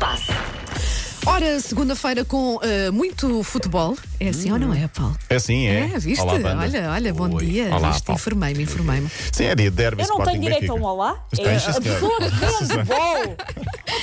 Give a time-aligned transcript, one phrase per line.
[0.00, 0.32] passe.
[1.26, 3.94] Ora, segunda-feira com uh, muito futebol.
[4.18, 5.14] É assim ou não é, Paulo?
[5.28, 5.90] É sim, é.
[5.94, 6.22] É, viste?
[6.22, 7.44] Olá, olha, olha, bom Oi.
[7.44, 7.76] dia.
[7.76, 8.10] Olá, Viste?
[8.10, 9.10] Informei-me, informei-me.
[9.30, 11.22] Sim, é dia de derby Eu não Sporting tenho direito a um olá.
[11.38, 13.36] É a pessoa que vê handball.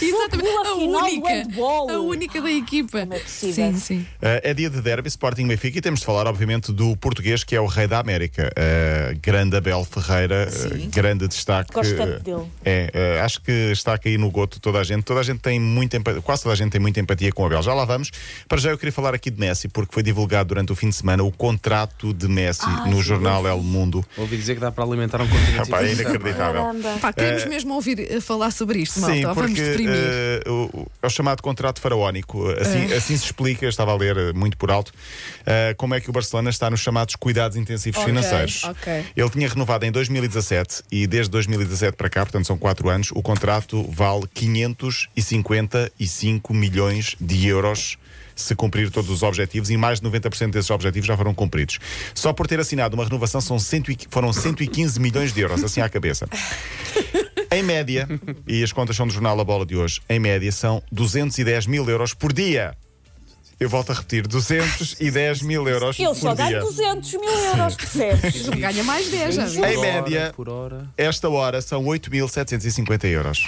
[0.00, 0.50] Exatamente.
[0.50, 3.00] A única, a única da equipa.
[3.00, 3.72] Como é possível?
[3.72, 3.98] Sim, sim.
[4.22, 7.54] Uh, é dia de derby Sporting Benfica e temos de falar, obviamente, do português que
[7.56, 8.50] é o rei da América.
[8.56, 11.72] Uh, grande Abel Ferreira, uh, grande destaque.
[11.72, 12.50] Gosto tanto Uh, dele.
[12.64, 15.04] É, uh, acho que está a cair no goto toda a gente.
[15.04, 17.46] Toda a gente tem muita empatia, quase toda a gente tem muita empatia com o
[17.46, 17.62] Abel.
[17.62, 18.10] Já lá vamos.
[18.48, 20.96] Para já eu queria falar aqui de Messi, porque foi divulgado durante o fim de
[20.96, 24.04] semana o contrato de Messi no jornal El Mundo.
[24.16, 25.56] Ouvi dizer que dá para alimentar um continente.
[25.70, 26.62] Rapaz, é inacreditável.
[27.00, 29.16] Pá, queremos mesmo ouvir falar sobre isto, malta.
[29.16, 29.69] Sim, vamos porque
[30.48, 32.48] o- é o chamado contrato faraónico.
[32.52, 34.92] Assim, assim se explica, estava a ler eh, muito por alto,
[35.46, 38.64] eh, como é que o Barcelona está nos chamados cuidados intensivos Ok, financeiros.
[38.64, 39.04] ok.
[39.16, 43.22] Ele tinha renovado em 2017 e desde 2017 para cá, portanto são 4 anos, o
[43.22, 47.96] contrato vale 555 milhões de euros.
[48.36, 51.78] Se cumprir todos os objetivos e mais de 90% desses objetivos já foram cumpridos.
[52.14, 55.82] Só por ter assinado uma renovação são 100 e- foram 115 milhões de euros, assim
[55.82, 56.26] à cabeça.
[57.52, 58.08] Em média,
[58.46, 61.88] e as contas são do jornal A Bola de hoje, em média são 210 mil
[61.88, 62.74] euros por dia.
[63.58, 66.46] Eu volto a repetir, 210 mil euros Eu por só dia.
[66.46, 68.48] ganho 200 mil euros, percebes?
[68.56, 69.64] Ganha mais 10, já viu?
[69.64, 70.88] Em Por hora, média, Por hora.
[70.96, 73.46] esta hora são 8.750 euros.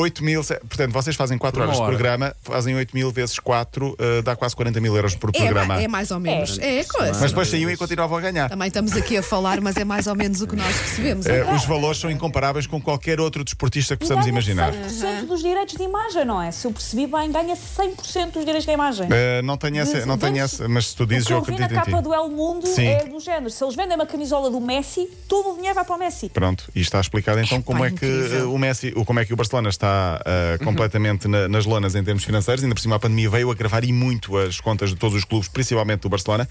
[0.00, 1.92] 8 mil, portanto, vocês fazem 4 Por uma horas de hora.
[1.92, 5.74] programa, fazem 8 mil vezes 4, eh, dá quase 40 mil euros por É, programa.
[5.74, 6.58] ma- é mais ou menos.
[6.58, 7.18] É, coisa.
[7.20, 8.48] Mas depois saíam e continuavam a ganhar.
[8.48, 11.26] Também estamos aqui a falar, mas é mais ou menos o que nós recebemos.
[11.26, 14.72] Eh, os valores são incomparáveis com qualquer outro desportista que possamos ganha imaginar.
[14.72, 16.50] 100% dos direitos de imagem, não é?
[16.50, 19.06] Se eu percebi bem, ganha 100% dos direitos de imagem.
[19.10, 21.42] Eh, não tenho essa, não tenho essa, mas se tu O dizes, que eu eu
[21.44, 21.90] vi na acredito em ti.
[21.90, 22.86] capa do El Mundo Sim.
[22.86, 23.50] é do género.
[23.50, 26.28] Se eles vendem uma camisola do Messi, todo o dinheiro vai para o Messi.
[26.28, 28.52] Pronto, e está explicado então como é que incrível.
[28.52, 29.89] o Messi, o- como é que o Barcelona está
[30.24, 33.84] eh, completamente na- nas lonas em termos financeiros, ainda por cima a pandemia veio agravar
[33.84, 36.48] e muito as contas de todos os clubes, principalmente do Barcelona.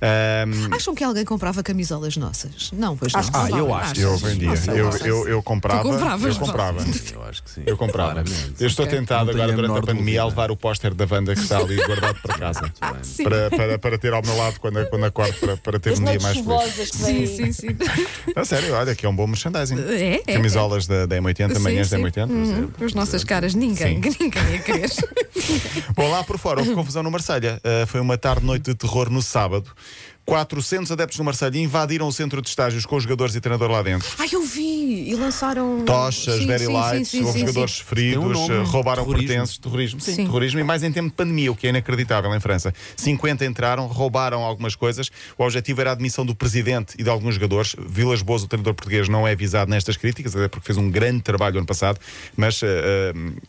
[0.00, 2.70] Ahm, Acham que alguém comprava camisolas nossas?
[2.72, 3.20] Não, pois não.
[3.20, 4.00] Acho que Ah, Não eu acho.
[4.00, 6.84] Eu vendia, Não sei, eu, não eu, eu comprava, Tu compravas, eu comprava.
[7.12, 7.62] Eu acho que sim.
[7.66, 8.12] Eu comprava.
[8.12, 8.54] Claramente.
[8.60, 8.98] Eu estou Ok.
[8.98, 11.76] tentado Não agora durante a pandemia a levar o póster da banda que está ali
[11.84, 12.72] guardado para casa.
[13.02, 13.24] Sim.
[13.24, 16.04] Para, para, para ter ao meu lado quando, quando acordo para, para ter As um
[16.04, 16.90] dia mais feliz.
[16.90, 17.68] Sim, sim, sim.
[18.36, 19.76] A sério, olha, que é um bom merchandising.
[19.78, 22.02] É, é, Camisolas da, da M80, Sim, manhãs da sim.
[22.04, 22.28] M80.
[22.30, 22.70] Uhum.
[22.80, 24.10] As nossas caras, ninguém, Sim.
[24.20, 24.90] ninguém ia querer.
[25.94, 27.60] Bom, lá por fora houve confusão no Marselha.
[27.64, 29.70] Uh, foi uma tarde-noite de terror no sábado.
[30.28, 33.80] 400 adeptos no Marselha invadiram o centro de estágios com os jogadores e treinador lá
[33.82, 34.06] dentro.
[34.18, 35.08] Ai, eu vi!
[35.08, 35.84] E lançaram.
[35.86, 37.84] Tochas, very lights, sim, sim, houve sim, jogadores sim.
[37.84, 38.64] feridos, um nome.
[38.66, 39.28] roubaram Terrorismo.
[39.28, 40.00] pertences, terrorismo.
[40.02, 40.24] Sim, Sim.
[40.26, 42.74] terrorismo e mais em tempo de pandemia, o que é inacreditável em França.
[42.94, 45.08] 50 entraram, roubaram algumas coisas.
[45.38, 47.74] O objetivo era a admissão do presidente e de alguns jogadores.
[47.78, 51.22] Vilas Boas, o treinador português, não é avisado nestas críticas, até porque fez um grande
[51.22, 51.98] trabalho ano passado.
[52.36, 52.66] Mas, uh,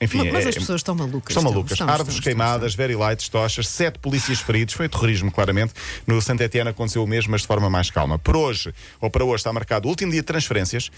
[0.00, 0.18] enfim.
[0.18, 1.36] Mas, mas é- as pessoas estão malucas.
[1.36, 1.80] Estão malucas.
[1.80, 4.74] Árvores queimadas, very lights, tochas, sete polícias feridos.
[4.74, 5.72] Foi terrorismo, claramente.
[6.06, 8.18] No Santa Aconteceu o mesmo, mas de forma mais calma.
[8.18, 10.90] Por hoje, ou para hoje, está marcado o último dia de transferências.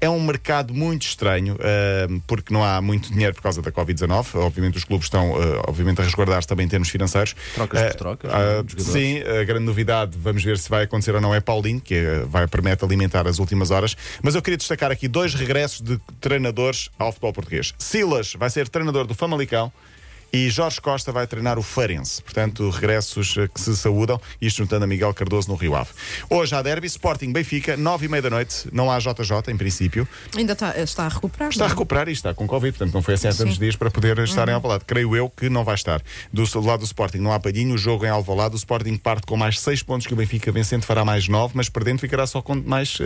[0.00, 4.34] É um mercado muito estranho, ah, porque não há muito dinheiro por causa da Covid-19.
[4.34, 7.36] Obviamente, os clubes estão, ah, obviamente, a resguardar-se também em termos financeiros.
[7.54, 8.84] Trocas por Ah, trocas, jogadores.
[8.86, 12.24] sim, a grande novidade, vamos ver se vai acontecer ou não, é Paulinho, que eh,
[12.26, 13.96] vai permite alimentar as últimas horas.
[14.20, 17.72] Mas eu queria destacar aqui dois regressos de treinadores ao futebol português.
[17.78, 19.72] Silas vai ser treinador do Famalicão.
[20.32, 22.22] E Jorge Costa vai treinar o Farense.
[22.22, 25.90] Portanto, regressos eh, que se saúdam, isto juntando a Miguel Cardoso no Rio Ave.
[26.30, 28.66] Hoje há derby, Sporting Benfica, nove e meia da noite.
[28.72, 30.08] Não há JJ, em princípio.
[30.34, 31.50] Ainda está, está a recuperar.
[31.50, 31.74] Está a não é?
[31.74, 34.48] recuperar e está com Covid, portanto não foi assim há tantos dias para poder estar
[34.48, 34.84] em Alvalade.
[34.86, 36.00] Creio eu que não vai estar.
[36.32, 39.26] Do, do lado do Sporting não há palhinho, o jogo em Alvalade, o Sporting parte
[39.26, 42.40] com mais 6 pontos que o Benfica vencendo fará mais 9, mas perdendo ficará só
[42.40, 42.98] com mais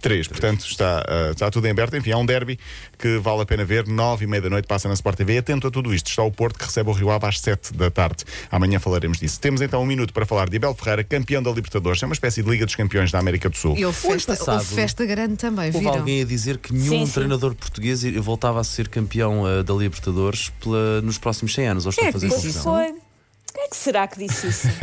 [0.00, 0.28] 3.
[0.28, 1.96] Portanto está, eh, está tudo em aberto.
[1.96, 2.58] Enfim, é um derby
[2.98, 3.86] que vale a pena ver.
[3.86, 5.38] 9 e meia da noite passa na Sport TV.
[5.38, 6.08] Atento a tudo isto.
[6.08, 8.24] Está o Porto que recebe o Rio Ave às 7 da tarde.
[8.50, 9.40] Amanhã falaremos disso.
[9.40, 12.02] Temos então um minuto para falar de Abel Ferreira, campeão da Libertadores.
[12.02, 13.76] É uma espécie de Liga dos Campeões da América do Sul.
[13.76, 15.92] E houve festa, passado, houve festa grande também, Houve viram?
[15.94, 17.12] alguém a dizer que nenhum Sim, sim.
[17.12, 21.86] treinador português voltava a ser campeão eh, da Libertadores pela- nos próximos 100 anos.
[21.86, 22.62] Ou estou a é que fazer confusão?
[22.62, 23.07] Foi.
[23.54, 24.68] Quem é que será que disse isso?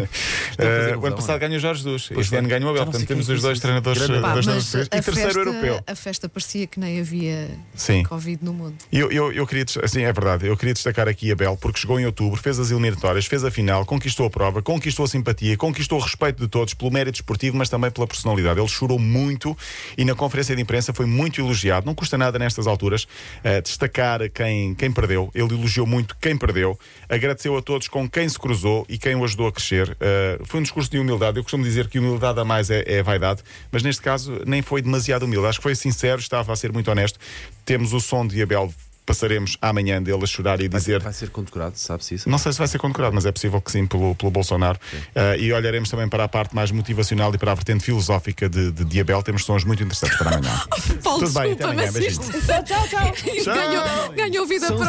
[0.57, 2.09] Eh, fazer o ano passado ganhou Jorge Jesus.
[2.13, 2.85] Pois Este ano ganhou o Abel.
[2.85, 4.09] Portanto, temos os dois treinadores, isso.
[4.09, 5.83] dois Pá, mas a E terceiro festa, europeu.
[5.85, 8.03] a festa parecia que nem havia Sim.
[8.03, 8.75] Covid no mundo.
[8.89, 11.99] Eu, eu, eu queria, assim, é verdade, eu queria destacar aqui a Bel, porque chegou
[11.99, 15.99] em outubro, fez as eliminatórias, fez a final, conquistou a prova, conquistou a simpatia, conquistou
[15.99, 18.57] o respeito de todos pelo mérito esportivo, mas também pela personalidade.
[18.57, 19.57] Ele chorou muito
[19.97, 21.85] e na conferência de imprensa foi muito elogiado.
[21.85, 23.05] Não custa nada nestas alturas
[23.43, 25.29] eh, destacar quem, quem perdeu.
[25.35, 26.79] Ele elogiou muito quem perdeu,
[27.09, 28.54] agradeceu a todos com quem se cruzou
[28.87, 29.95] e quem o ajudou a crescer.
[29.99, 31.37] Eh, foi um discurso de humildade.
[31.37, 33.41] Eu costumo dizer que humildade a mais é, é vaidade,
[33.71, 35.47] mas neste caso nem foi demasiado humilde.
[35.47, 37.19] Acho que foi sincero, estava a ser muito honesto.
[37.65, 38.73] Temos o som de Abel
[39.05, 41.01] passaremos amanhã dele a chorar e Vai, dizer.
[41.01, 42.29] vai ser condecorado, sabe-se isso?
[42.29, 44.79] Não sei se vai ser condecorado, mas é possível que sim, pelo, pelo Bolsonaro.
[44.93, 48.71] Uh, e olharemos também para a parte mais motivacional e para a vertente filosófica de,
[48.71, 49.21] de Diabel.
[49.21, 50.61] Temos sons muito interessantes para amanhã.
[51.03, 52.25] Paulo, Tudo bem, até desculpa, amanhã, mas isto.
[52.55, 53.53] Tchau, tchau, tchau.
[53.53, 54.85] ganhou, ganhou vida própria.